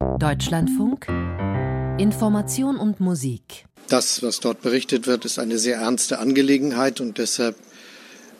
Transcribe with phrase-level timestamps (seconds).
[0.00, 1.08] Deutschlandfunk
[1.98, 3.66] Information und Musik.
[3.88, 7.54] Das, was dort berichtet wird, ist eine sehr ernste Angelegenheit und deshalb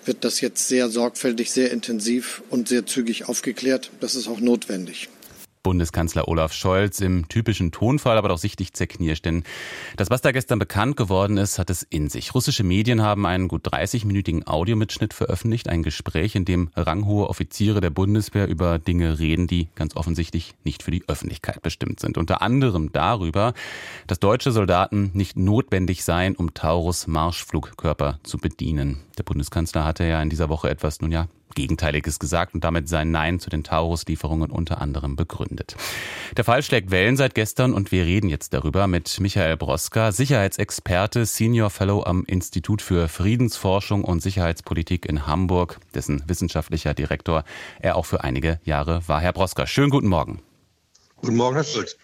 [0.07, 3.91] wird das jetzt sehr sorgfältig, sehr intensiv und sehr zügig aufgeklärt.
[4.01, 5.11] Das ist auch notwendig.
[5.62, 9.25] Bundeskanzler Olaf Scholz im typischen Tonfall, aber doch sichtlich zerknirscht.
[9.25, 9.45] Denn
[9.96, 12.34] das, was da gestern bekannt geworden ist, hat es in sich.
[12.34, 17.91] Russische Medien haben einen gut 30-minütigen Audiomitschnitt veröffentlicht, ein Gespräch, in dem ranghohe Offiziere der
[17.91, 22.16] Bundeswehr über Dinge reden, die ganz offensichtlich nicht für die Öffentlichkeit bestimmt sind.
[22.16, 23.52] Unter anderem darüber,
[24.06, 28.98] dass deutsche Soldaten nicht notwendig seien, um Taurus Marschflugkörper zu bedienen.
[29.19, 33.10] Der Bundeskanzler hatte ja in dieser Woche etwas, nun ja, Gegenteiliges gesagt und damit sein
[33.10, 35.76] Nein zu den Taurus-Lieferungen unter anderem begründet.
[36.36, 41.26] Der Fall schlägt Wellen seit gestern und wir reden jetzt darüber mit Michael Broska, Sicherheitsexperte,
[41.26, 47.45] Senior Fellow am Institut für Friedensforschung und Sicherheitspolitik in Hamburg, dessen wissenschaftlicher Direktor
[47.80, 49.20] er auch für einige Jahre war.
[49.20, 50.42] Herr Broska, schönen guten Morgen.
[51.16, 51.96] Guten Morgen, Herr Schulz.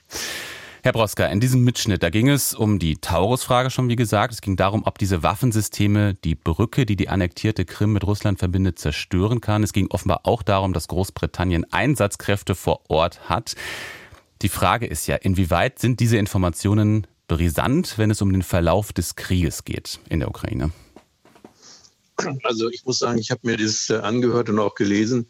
[0.87, 4.33] Herr Broska, in diesem Mitschnitt, da ging es um die Taurus-Frage schon, wie gesagt.
[4.33, 8.79] Es ging darum, ob diese Waffensysteme die Brücke, die die annektierte Krim mit Russland verbindet,
[8.79, 9.65] zerstören kann.
[9.65, 13.57] Es ging offenbar auch darum, dass Großbritannien Einsatzkräfte vor Ort hat.
[14.43, 19.17] Die Frage ist ja, inwieweit sind diese Informationen brisant, wenn es um den Verlauf des
[19.17, 20.71] Krieges geht in der Ukraine?
[22.45, 25.29] Also ich muss sagen, ich habe mir das äh, angehört und auch gelesen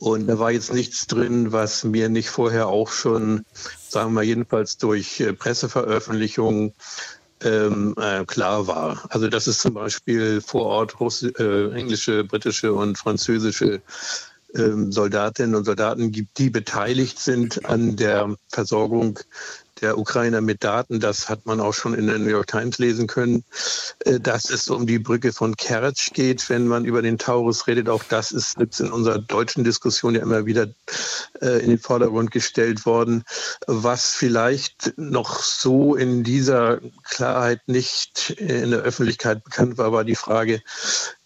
[0.00, 3.44] und da war jetzt nichts drin, was mir nicht vorher auch schon,
[3.86, 6.72] sagen wir jedenfalls durch äh, Presseveröffentlichungen
[7.44, 9.04] ähm, äh, klar war.
[9.10, 13.82] Also dass es zum Beispiel vor Ort Russ äh, englische, britische und französische
[14.54, 19.18] ähm, Soldatinnen und Soldaten gibt, die beteiligt sind an der Versorgung
[19.80, 21.00] der Ukrainer mit Daten.
[21.00, 23.44] Das hat man auch schon in der New York Times lesen können.
[24.04, 27.88] Äh, dass es um die Brücke von Kertsch geht, wenn man über den Taurus redet.
[27.88, 30.68] Auch das ist jetzt in unserer deutschen Diskussion ja immer wieder
[31.40, 33.24] äh, in den Vordergrund gestellt worden.
[33.66, 40.16] Was vielleicht noch so in dieser Klarheit nicht in der Öffentlichkeit bekannt war, war die
[40.16, 40.62] Frage,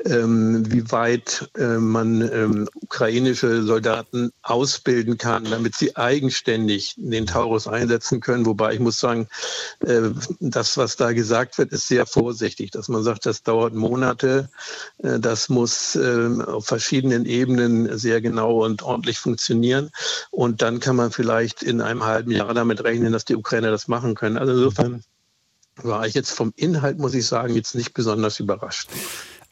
[0.05, 7.67] ähm, wie weit äh, man ähm, ukrainische Soldaten ausbilden kann, damit sie eigenständig den Taurus
[7.67, 8.44] einsetzen können.
[8.47, 9.29] Wobei ich muss sagen,
[9.81, 10.11] äh,
[10.41, 14.51] das, was da gesagt wird, ist sehr vorsichtig, dass man sagt, das dauert Monate,
[14.99, 19.91] äh, das muss ähm, auf verschiedenen Ebenen sehr genau und ordentlich funktionieren.
[20.31, 23.89] Und dann kann man vielleicht in einem halben Jahr damit rechnen, dass die Ukrainer das
[23.89, 24.39] machen können.
[24.39, 25.03] Also insofern
[25.77, 28.89] war ich jetzt vom Inhalt, muss ich sagen, jetzt nicht besonders überrascht.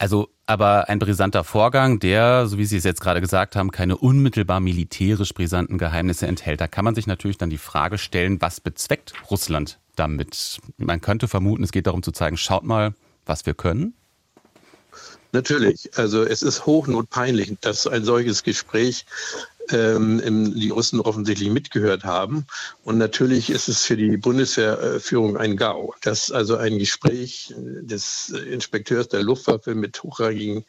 [0.02, 3.96] Also aber ein brisanter Vorgang, der, so wie Sie es jetzt gerade gesagt haben, keine
[3.96, 6.60] unmittelbar militärisch brisanten Geheimnisse enthält.
[6.60, 10.58] Da kann man sich natürlich dann die Frage stellen, was bezweckt Russland damit?
[10.76, 12.94] Man könnte vermuten, es geht darum zu zeigen, schaut mal,
[13.26, 13.94] was wir können.
[15.30, 15.88] Natürlich.
[15.94, 19.06] Also es ist hochnotpeinlich, dass ein solches Gespräch
[19.70, 22.46] ähm, die Russen offensichtlich mitgehört haben.
[22.84, 29.08] Und natürlich ist es für die Bundeswehrführung ein GAU, dass also ein Gespräch des Inspekteurs
[29.08, 30.64] der Luftwaffe mit hochrangigen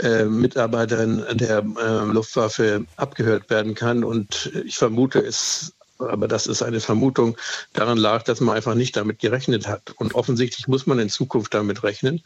[0.00, 4.04] äh, Mitarbeitern der äh, Luftwaffe abgehört werden kann.
[4.04, 7.36] Und ich vermute, es aber das ist eine Vermutung,
[7.72, 9.92] daran lag, dass man einfach nicht damit gerechnet hat.
[9.96, 12.22] Und offensichtlich muss man in Zukunft damit rechnen,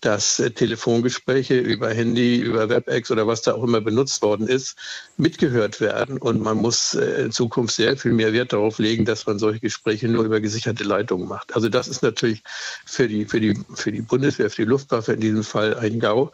[0.00, 4.76] dass äh, Telefongespräche über Handy, über WebEx oder was da auch immer benutzt worden ist,
[5.16, 6.18] mitgehört werden.
[6.18, 9.60] Und man muss äh, in Zukunft sehr viel mehr Wert darauf legen, dass man solche
[9.60, 11.54] Gespräche nur über gesicherte Leitungen macht.
[11.56, 12.42] Also das ist natürlich
[12.86, 16.30] für die, für die, für die Bundeswehr, für die Luftwaffe in diesem Fall ein GAU.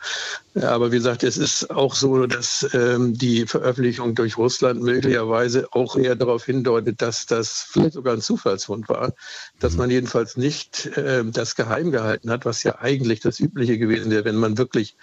[0.61, 5.97] Aber wie gesagt, es ist auch so, dass ähm, die Veröffentlichung durch Russland möglicherweise auch
[5.97, 9.15] eher darauf hindeutet, dass das vielleicht sogar ein Zufallsfund war,
[9.59, 14.11] dass man jedenfalls nicht äh, das geheim gehalten hat, was ja eigentlich das Übliche gewesen
[14.11, 14.25] wäre.
[14.25, 14.97] Wenn man wirklich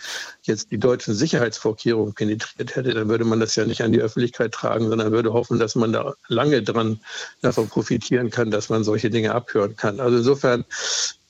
[0.43, 4.51] jetzt die deutschen Sicherheitsvorkehrungen penetriert hätte, dann würde man das ja nicht an die Öffentlichkeit
[4.51, 6.99] tragen, sondern würde hoffen, dass man da lange dran
[7.41, 9.99] davon profitieren kann, dass man solche Dinge abhören kann.
[9.99, 10.65] Also insofern,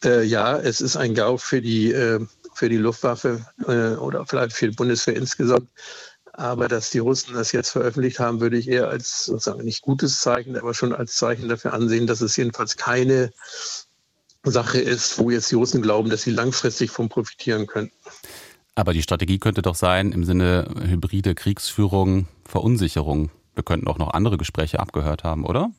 [0.03, 2.19] äh, ja, es ist ein GAU für die, äh,
[2.53, 5.69] für die Luftwaffe äh, oder vielleicht für die Bundeswehr insgesamt.
[6.33, 10.19] Aber dass die Russen das jetzt veröffentlicht haben, würde ich eher als sozusagen nicht gutes
[10.19, 13.31] Zeichen, aber schon als Zeichen dafür ansehen, dass es jedenfalls keine
[14.43, 17.95] Sache ist, wo jetzt die Russen glauben, dass sie langfristig von profitieren könnten.
[18.75, 23.29] Aber die Strategie könnte doch sein, im Sinne hybride Kriegsführung, Verunsicherung.
[23.53, 25.71] Wir könnten auch noch andere Gespräche abgehört haben, oder?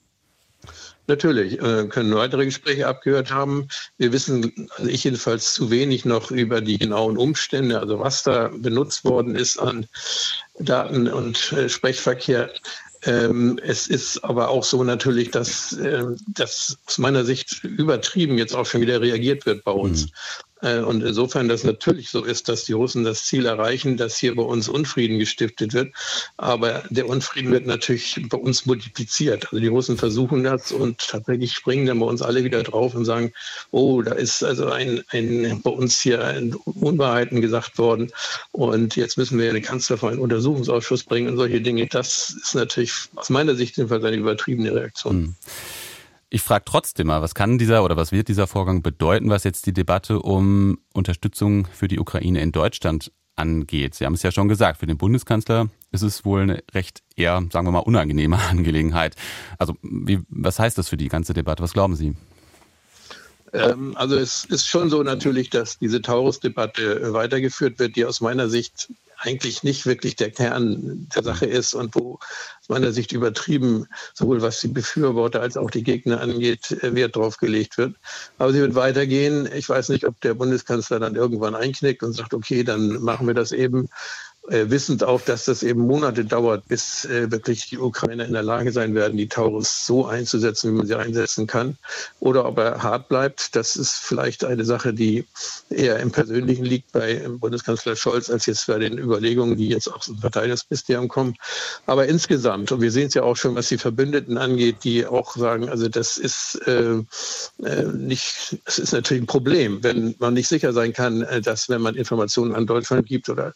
[1.08, 3.66] Natürlich, äh, können weitere Gespräche abgehört haben.
[3.98, 8.50] Wir wissen, also ich jedenfalls, zu wenig noch über die genauen Umstände, also was da
[8.54, 9.86] benutzt worden ist an
[10.60, 12.50] Daten und äh, Sprechverkehr.
[13.04, 18.54] Ähm, es ist aber auch so natürlich, dass, äh, dass aus meiner Sicht übertrieben jetzt
[18.54, 20.06] auch schon wieder reagiert wird bei uns.
[20.06, 20.10] Mhm.
[20.62, 24.34] Äh, und insofern das natürlich so ist, dass die Russen das Ziel erreichen, dass hier
[24.34, 25.92] bei uns Unfrieden gestiftet wird.
[26.36, 29.46] Aber der Unfrieden wird natürlich bei uns multipliziert.
[29.46, 33.04] Also die Russen versuchen das und tatsächlich springen dann bei uns alle wieder drauf und
[33.04, 33.32] sagen,
[33.70, 38.10] oh, da ist also ein, ein bei uns hier Unwahrheiten gesagt worden
[38.52, 41.86] und jetzt müssen wir den Kanzler vor einen Untersuchungsausschuss bringen und solche Dinge.
[41.86, 45.12] Das ist natürlich aus meiner Sicht jedenfalls eine übertriebene Reaktion.
[45.12, 45.34] Hm.
[46.34, 49.66] Ich frage trotzdem mal, was kann dieser oder was wird dieser Vorgang bedeuten, was jetzt
[49.66, 53.94] die Debatte um Unterstützung für die Ukraine in Deutschland angeht?
[53.94, 57.46] Sie haben es ja schon gesagt, für den Bundeskanzler ist es wohl eine recht eher,
[57.52, 59.14] sagen wir mal, unangenehme Angelegenheit.
[59.58, 61.62] Also wie, was heißt das für die ganze Debatte?
[61.62, 62.16] Was glauben Sie?
[63.52, 68.48] Ähm, also es ist schon so natürlich, dass diese Taurus-Debatte weitergeführt wird, die aus meiner
[68.48, 68.90] Sicht
[69.22, 72.18] eigentlich nicht wirklich der Kern der Sache ist und wo
[72.60, 77.16] aus meiner Sicht übertrieben, sowohl was die Befürworter als auch die Gegner angeht, äh, Wert
[77.16, 77.96] drauf gelegt wird.
[78.38, 79.48] Aber sie wird weitergehen.
[79.54, 83.34] Ich weiß nicht, ob der Bundeskanzler dann irgendwann einknickt und sagt, okay, dann machen wir
[83.34, 83.88] das eben
[84.48, 88.42] äh, wissend auch, dass das eben Monate dauert, bis äh, wirklich die Ukrainer in der
[88.42, 91.76] Lage sein werden, die Taurus so einzusetzen, wie man sie einsetzen kann.
[92.18, 95.26] Oder ob er hart bleibt, das ist vielleicht eine Sache, die
[95.70, 100.06] eher im Persönlichen liegt bei Bundeskanzler Scholz, als jetzt bei den Überlegungen, die jetzt aus
[100.06, 101.36] dem Verteidigungsministerium kommen.
[101.86, 105.36] Aber insgesamt, und wir sehen es ja auch schon, was die Verbündeten angeht, die auch
[105.36, 106.96] sagen, also das ist äh,
[107.62, 111.68] äh nicht, es ist natürlich ein Problem, wenn man nicht sicher sein kann, äh, dass
[111.68, 113.54] wenn man Informationen an Deutschland gibt oder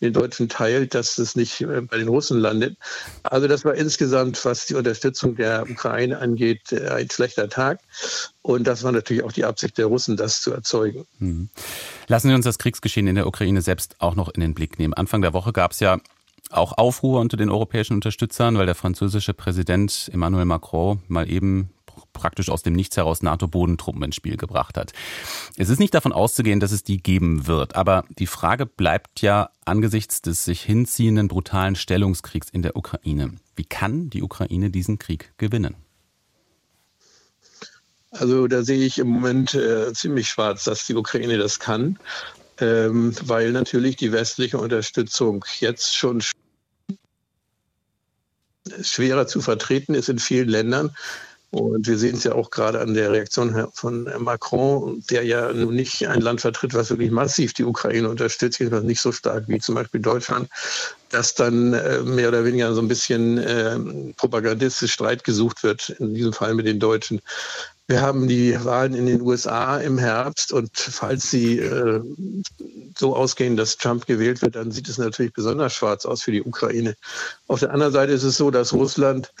[0.00, 2.76] den Deutschen teilt, dass es nicht äh, bei den Russen landet.
[3.22, 7.80] Also das war insgesamt, was die Unterstützung der Ukraine angeht, äh, ein schlechter Tag.
[8.42, 11.06] Und das war natürlich auch die Absicht der Russen, das zu erzeugen.
[11.18, 11.48] Mhm.
[12.06, 14.94] Lassen Sie uns das Kriegsgeschehen in der Ukraine selbst auch noch in den Blick nehmen.
[14.94, 15.98] Anfang der Woche gab es ja
[16.50, 21.70] auch Aufruhr unter den europäischen Unterstützern, weil der französische Präsident Emmanuel Macron mal eben
[22.18, 24.92] praktisch aus dem Nichts heraus NATO-Bodentruppen ins Spiel gebracht hat.
[25.56, 29.50] Es ist nicht davon auszugehen, dass es die geben wird, aber die Frage bleibt ja
[29.64, 33.34] angesichts des sich hinziehenden brutalen Stellungskriegs in der Ukraine.
[33.56, 35.76] Wie kann die Ukraine diesen Krieg gewinnen?
[38.10, 41.98] Also da sehe ich im Moment äh, ziemlich schwarz, dass die Ukraine das kann,
[42.58, 46.22] ähm, weil natürlich die westliche Unterstützung jetzt schon
[48.82, 50.94] schwerer zu vertreten ist in vielen Ländern.
[51.50, 55.74] Und wir sehen es ja auch gerade an der Reaktion von Macron, der ja nun
[55.74, 59.58] nicht ein Land vertritt, was wirklich massiv die Ukraine unterstützt, jedenfalls nicht so stark wie
[59.58, 60.50] zum Beispiel Deutschland,
[61.08, 63.78] dass dann äh, mehr oder weniger so ein bisschen äh,
[64.16, 67.22] propagandistisch Streit gesucht wird, in diesem Fall mit den Deutschen.
[67.86, 72.02] Wir haben die Wahlen in den USA im Herbst und falls sie äh,
[72.98, 76.42] so ausgehen, dass Trump gewählt wird, dann sieht es natürlich besonders schwarz aus für die
[76.42, 76.94] Ukraine.
[77.46, 79.32] Auf der anderen Seite ist es so, dass Russland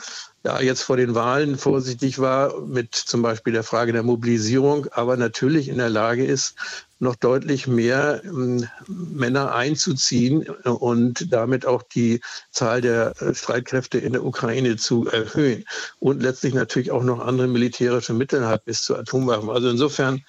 [0.44, 5.16] ja jetzt vor den Wahlen vorsichtig war mit zum Beispiel der Frage der Mobilisierung, aber
[5.16, 6.54] natürlich in der Lage ist,
[7.00, 12.20] noch deutlich mehr ähm, Männer einzuziehen und damit auch die
[12.50, 15.64] Zahl der äh, Streitkräfte in der Ukraine zu erhöhen
[16.00, 19.50] und letztlich natürlich auch noch andere militärische Mittel hat bis zu Atomwaffen.
[19.50, 20.24] Also insofern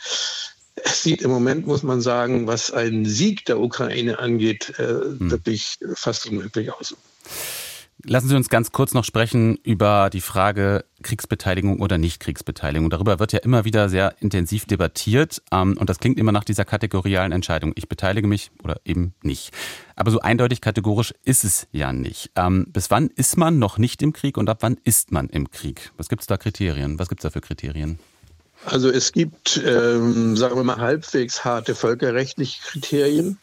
[0.76, 5.32] es sieht im Moment, muss man sagen, was einen Sieg der Ukraine angeht, äh, hm.
[5.32, 6.96] wirklich fast unmöglich aus.
[8.06, 12.90] Lassen Sie uns ganz kurz noch sprechen über die Frage Kriegsbeteiligung oder Nicht-Kriegsbeteiligung.
[12.90, 16.64] Darüber wird ja immer wieder sehr intensiv debattiert ähm, und das klingt immer nach dieser
[16.64, 17.74] kategorialen Entscheidung.
[17.76, 19.52] Ich beteilige mich oder eben nicht.
[19.98, 22.32] Aber so eindeutig kategorisch ist es ja nicht.
[22.38, 25.52] Ähm, bis wann ist man noch nicht im Krieg und ab wann ist man im
[25.52, 25.92] Krieg?
[25.98, 27.00] Was gibt es da Kriterien?
[27.00, 28.00] Was gibt es da für Kriterien?
[28.66, 33.40] Also es gibt, ähm, sagen wir mal, halbwegs harte völkerrechtliche Kriterien.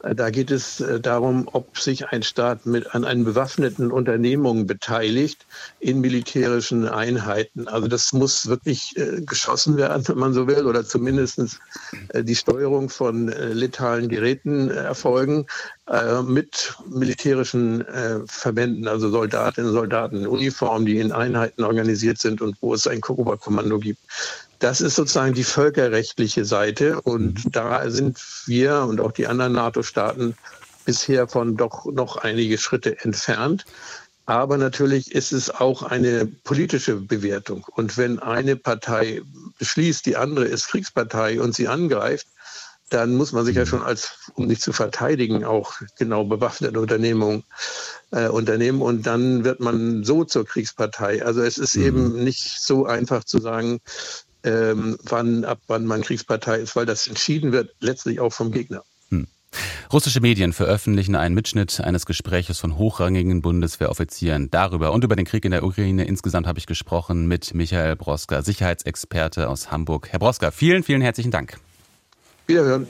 [0.00, 5.44] Da geht es äh, darum, ob sich ein Staat mit an einen bewaffneten Unternehmungen beteiligt
[5.80, 7.66] in militärischen Einheiten.
[7.66, 11.58] Also das muss wirklich äh, geschossen werden, wenn man so will, oder zumindest
[12.10, 15.46] äh, die Steuerung von äh, letalen Geräten erfolgen
[15.88, 22.18] äh, mit militärischen äh, Verbänden, also Soldatinnen und Soldaten in Uniform, die in Einheiten organisiert
[22.18, 24.00] sind und wo es ein Oberkommando gibt.
[24.58, 27.00] Das ist sozusagen die völkerrechtliche Seite.
[27.00, 27.52] Und mhm.
[27.52, 30.36] da sind wir und auch die anderen NATO-Staaten
[30.84, 33.64] bisher von doch noch einige Schritte entfernt.
[34.26, 37.64] Aber natürlich ist es auch eine politische Bewertung.
[37.76, 39.22] Und wenn eine Partei
[39.58, 42.26] beschließt, die andere ist Kriegspartei und sie angreift,
[42.90, 43.68] dann muss man sich ja mhm.
[43.68, 47.44] schon als, um sich zu verteidigen, auch genau bewaffnete Unternehmungen
[48.10, 51.24] äh, unternehmen und dann wird man so zur Kriegspartei.
[51.24, 51.84] Also es ist mhm.
[51.84, 53.80] eben nicht so einfach zu sagen,
[54.48, 58.82] ähm, wann, ab wann man Kriegspartei ist, weil das entschieden wird letztlich auch vom Gegner.
[59.10, 59.26] Hm.
[59.92, 64.50] Russische Medien veröffentlichen einen Mitschnitt eines Gespräches von hochrangigen Bundeswehroffizieren.
[64.50, 68.42] Darüber und über den Krieg in der Ukraine insgesamt habe ich gesprochen mit Michael Broska,
[68.42, 70.08] Sicherheitsexperte aus Hamburg.
[70.10, 71.58] Herr Broska, vielen, vielen herzlichen Dank.
[72.46, 72.88] Wiederhören.